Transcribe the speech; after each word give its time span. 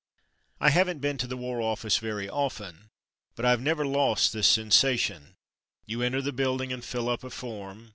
I 0.59 0.71
haven't 0.71 0.97
been 0.99 1.19
to 1.19 1.27
the 1.27 1.37
War 1.37 1.61
Office 1.61 1.97
very 1.99 2.27
often, 2.27 2.89
but 3.35 3.45
I 3.45 3.51
have 3.51 3.61
never 3.61 3.85
lost 3.85 4.33
this 4.33 4.47
sensation. 4.47 5.35
You 5.85 6.01
enter 6.01 6.23
the 6.23 6.33
building 6.33 6.73
and 6.73 6.83
fill 6.83 7.07
up 7.07 7.23
a 7.23 7.29
form. 7.29 7.89